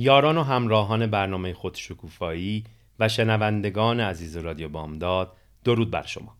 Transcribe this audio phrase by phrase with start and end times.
[0.00, 2.64] یاران و همراهان برنامه خودشکوفایی
[2.98, 5.32] و شنوندگان عزیز رادیو بامداد
[5.64, 6.36] درود بر شما.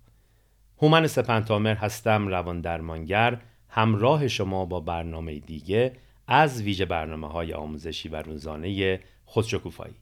[0.83, 5.93] هومن سپنتامر هستم روان درمانگر همراه شما با برنامه دیگه
[6.27, 9.95] از ویژه برنامه های آموزشی و روزانه خودشکوفایی.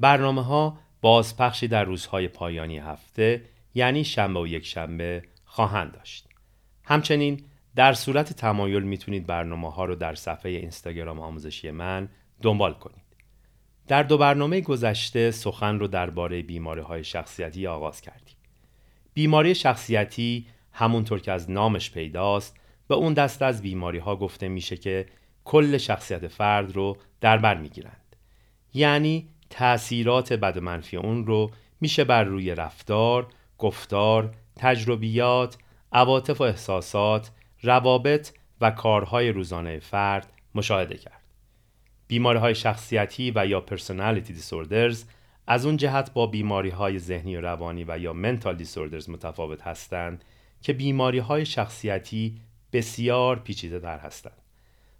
[0.00, 3.42] برنامه ها بازپخشی در روزهای پایانی هفته
[3.74, 6.25] یعنی شنبه و یک شنبه خواهند داشت.
[6.86, 7.40] همچنین
[7.76, 12.08] در صورت تمایل می‌تونید برنامه ها رو در صفحه اینستاگرام آموزشی من
[12.42, 13.06] دنبال کنید.
[13.88, 18.36] در دو برنامه گذشته سخن رو درباره بیماری های شخصیتی آغاز کردیم.
[19.14, 22.56] بیماری شخصیتی همونطور که از نامش پیداست
[22.88, 25.06] به اون دست از بیماری ها گفته میشه که
[25.44, 28.16] کل شخصیت فرد رو در بر می‌گیرند.
[28.74, 31.50] یعنی تأثیرات بد منفی اون رو
[31.80, 33.26] میشه بر روی رفتار،
[33.58, 35.58] گفتار، تجربیات،
[35.92, 37.30] عواطف و احساسات،
[37.62, 41.22] روابط و کارهای روزانه فرد مشاهده کرد.
[42.08, 44.96] بیماری های شخصیتی و یا personality disorders
[45.46, 50.24] از اون جهت با بیماری های ذهنی و روانی و یا mental disorders متفاوت هستند
[50.62, 52.40] که بیماری های شخصیتی
[52.72, 54.42] بسیار پیچیده تر هستند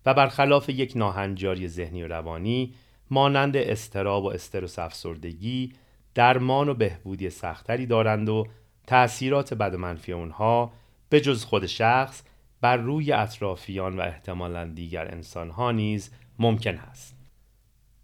[0.06, 2.74] و برخلاف یک ناهنجاری ذهنی و روانی
[3.10, 5.72] مانند استراب و استرس افسردگی
[6.14, 8.46] درمان و بهبودی سختری دارند و
[8.86, 10.72] تأثیرات بد و منفی اونها
[11.08, 12.22] به جز خود شخص
[12.60, 17.16] بر روی اطرافیان و احتمالا دیگر انسانها نیز ممکن است.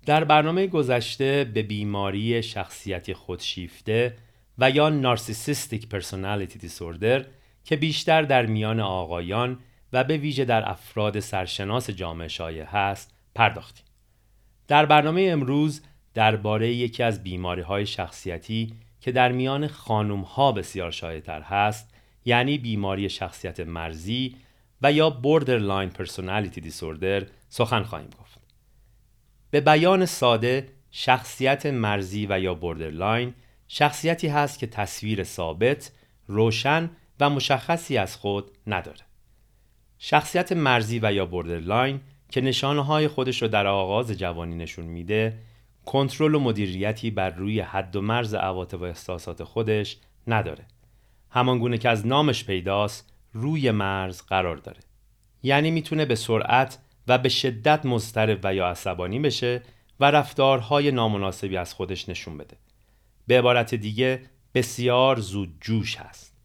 [0.06, 4.16] در برنامه گذشته به بیماری شخصیتی خودشیفته
[4.58, 7.26] و یا نارسیسیستیک پرسونالیتی دیسوردر
[7.64, 9.58] که بیشتر در میان آقایان
[9.92, 13.84] و به ویژه در افراد سرشناس جامعه شایع هست پرداختیم.
[14.68, 15.82] در برنامه امروز
[16.14, 21.91] درباره یکی از بیماری های شخصیتی که در میان خانم ها بسیار شایعتر هست
[22.24, 24.36] یعنی بیماری شخصیت مرزی
[24.82, 28.40] و یا borderline personality disorder سخن خواهیم گفت.
[29.50, 33.34] به بیان ساده شخصیت مرزی و یا borderline
[33.68, 35.92] شخصیتی هست که تصویر ثابت،
[36.26, 36.90] روشن
[37.20, 39.00] و مشخصی از خود نداره.
[39.98, 42.00] شخصیت مرزی و یا borderline
[42.30, 45.38] که نشانه های خودش رو در آغاز جوانی نشون میده،
[45.86, 49.96] کنترل و مدیریتی بر روی حد و مرز عواطف و احساسات خودش
[50.26, 50.64] نداره.
[51.32, 54.80] همانگونه که از نامش پیداست روی مرز قرار داره.
[55.42, 56.78] یعنی می‌تونه به سرعت
[57.08, 59.62] و به شدت مضطرب و یا عصبانی بشه
[60.00, 62.56] و رفتارهای نامناسبی از خودش نشون بده.
[63.26, 64.22] به عبارت دیگه
[64.54, 66.36] بسیار زود جوش هست.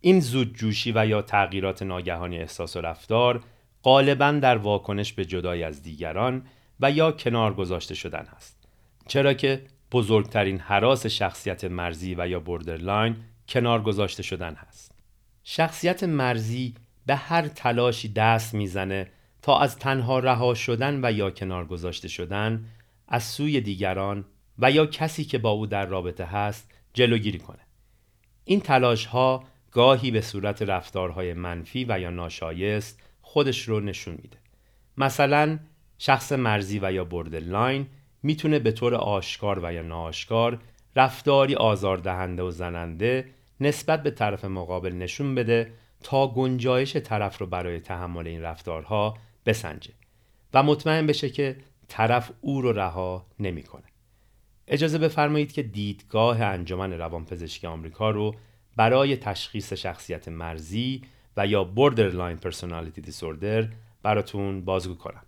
[0.00, 3.44] این زود جوشی و یا تغییرات ناگهانی احساس و رفتار
[3.82, 6.46] غالبا در واکنش به جدای از دیگران
[6.80, 8.68] و یا کنار گذاشته شدن هست.
[9.08, 13.16] چرا که بزرگترین هراس شخصیت مرزی و یا borderline
[13.48, 14.94] کنار گذاشته شدن هست.
[15.44, 16.74] شخصیت مرزی
[17.06, 19.10] به هر تلاشی دست می‌زنه
[19.42, 22.64] تا از تنها رها شدن و یا کنار گذاشته شدن
[23.08, 24.24] از سوی دیگران
[24.58, 27.58] و یا کسی که با او در رابطه هست جلوگیری کنه.
[28.44, 34.38] این تلاش ها گاهی به صورت رفتارهای منفی و یا ناشایست خودش رو نشون میده.
[34.96, 35.58] مثلا
[35.98, 37.86] شخص مرزی و یا بوردرلاین
[38.22, 40.58] می‌تونه به طور آشکار و یا ناآشکار
[40.96, 43.30] رفتاری آزاردهنده و زننده
[43.60, 49.92] نسبت به طرف مقابل نشون بده تا گنجایش طرف رو برای تحمل این رفتارها بسنجه
[50.54, 51.56] و مطمئن بشه که
[51.88, 53.84] طرف او رو رها نمی‌کنه.
[54.68, 58.34] اجازه بفرمایید که دیدگاه انجمن روانپزشکی آمریکا رو
[58.76, 61.02] برای تشخیص شخصیت مرزی
[61.36, 63.66] و یا borderline personality disorder
[64.02, 65.22] براتون بازگو کنم.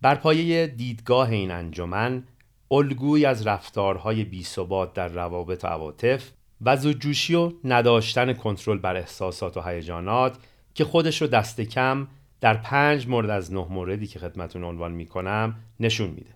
[0.00, 2.22] بر پایه دیدگاه این انجمن
[2.70, 6.30] الگویی از رفتارهای بیثبات در روابط و عواطف
[6.62, 10.38] و زودجوشی و نداشتن کنترل بر احساسات و هیجانات
[10.74, 12.08] که خودش رو دست کم
[12.40, 16.30] در پنج مورد از نه موردی که خدمتون عنوان می‌کنم نشون میده.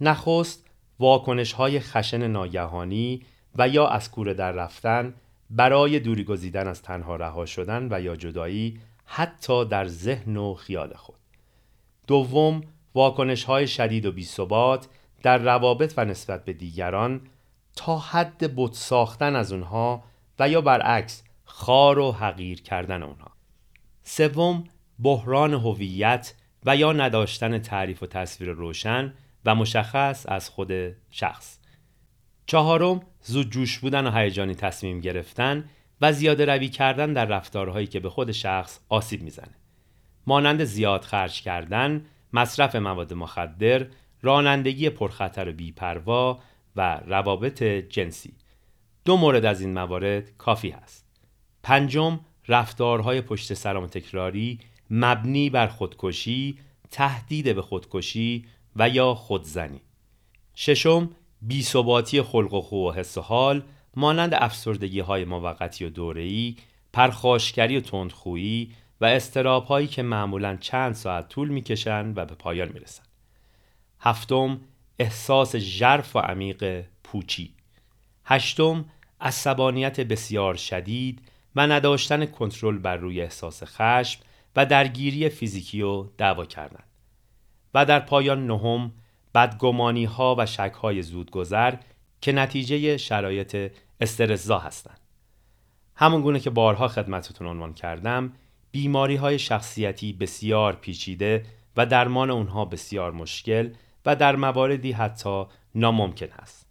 [0.00, 0.66] نخست
[0.98, 3.22] واکنش های خشن ناگهانی
[3.56, 5.14] و یا از کوره در رفتن
[5.50, 10.94] برای دوری گزیدن از تنها رها شدن و یا جدایی حتی در ذهن و خیال
[10.94, 11.16] خود.
[12.06, 12.60] دوم
[12.94, 14.88] واکنش های شدید و بیثبات
[15.22, 17.20] در روابط و نسبت به دیگران
[17.76, 20.04] تا حد بت ساختن از اونها
[20.38, 23.30] و یا برعکس خار و حقیر کردن اونها.
[24.02, 24.64] سوم
[25.02, 26.34] بحران هویت
[26.66, 29.14] و یا نداشتن تعریف و تصویر روشن
[29.44, 30.72] و مشخص از خود
[31.10, 31.58] شخص.
[32.46, 35.64] چهارم زود جوش بودن و هیجانی تصمیم گرفتن
[36.00, 39.54] و زیاده روی کردن در رفتارهایی که به خود شخص آسیب می‌زنه.
[40.26, 43.86] مانند زیاد خرج کردن مصرف مواد مخدر
[44.22, 46.40] رانندگی پرخطر و بیپروا
[46.76, 48.34] و روابط جنسی.
[49.04, 51.06] دو مورد از این موارد کافی هست.
[51.62, 54.58] پنجم رفتارهای پشت سرام تکراری
[54.90, 56.58] مبنی بر خودکشی
[56.90, 58.46] تهدید به خودکشی
[58.76, 59.80] و یا خودزنی.
[60.54, 61.10] ششم
[61.42, 63.62] بیثباتی خلق و خو و حس و حال
[63.96, 66.56] مانند افسردگی های موقتی و دوره‌ای
[66.92, 72.68] پرخاشگری و تندخویی و استراب هایی که معمولا چند ساعت طول می‌کشند و به پایان
[72.68, 73.11] می‌رسند.
[74.02, 74.60] هفتم
[74.98, 77.54] احساس ژرف و عمیق پوچی.
[78.24, 78.84] هشتم
[79.20, 81.22] عصبانیت بسیار شدید
[81.56, 84.20] و نداشتن کنترل بر روی احساس خشم
[84.56, 86.84] و درگیری فیزیکی و دعوا کردن.
[87.74, 88.92] و در پایان نهم
[89.34, 91.74] بدگمانی ها و شک های زودگذر
[92.20, 95.00] که نتیجه شرایط استرزا هستند
[95.96, 98.32] همون گونه که بارها خدمتتون عنوان کردم
[98.70, 101.46] بیماری های شخصیتی بسیار پیچیده
[101.76, 103.70] و درمان اونها بسیار مشکل
[104.06, 105.44] و در مواردی حتی
[105.74, 106.66] ناممکن است.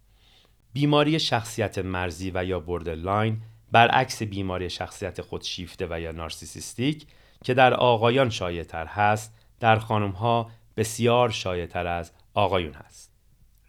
[0.72, 3.42] بیماری شخصیت مرزی و یا borderline
[3.72, 7.06] برعکس بیماری شخصیت خودشیفته و یا narcissistic
[7.44, 13.12] که در آقایان شایعتر هست در خانمها بسیار شایعتر از آقایون هست.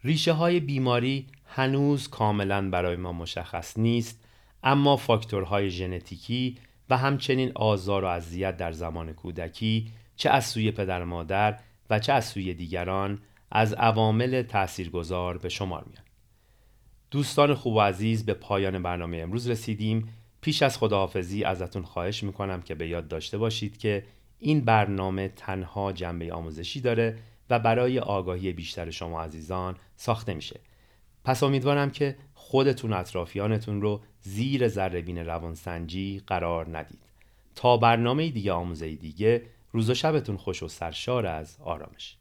[0.04, 4.24] ریشه های بیماری هنوز کاملا برای ما مشخص نیست
[4.62, 6.58] اما فاکتورهای ژنتیکی
[6.90, 11.58] و همچنین آزار و اذیت در زمان کودکی چه از سوی پدر مادر
[11.90, 13.18] و چه از سوی دیگران
[13.54, 16.04] از عوامل تاثیرگذار به شمار میان.
[17.10, 20.08] دوستان خوب و عزیز به پایان برنامه امروز رسیدیم.
[20.40, 24.04] پیش از خداحافظی ازتون خواهش می‌کنم که به یاد داشته باشید که
[24.38, 27.18] این برنامه تنها جنبه آموزشی داره
[27.50, 30.60] و برای آگاهی بیشتر شما عزیزان ساخته میشه.
[31.24, 37.00] پس امیدوارم که خودتون و اطرافیانتون رو زیر ذره روانسنجی قرار ندید.
[37.54, 39.42] تا برنامه دیگه آموزه دیگه
[39.72, 42.16] روز و شبتون خوش و سرشار از آرامش.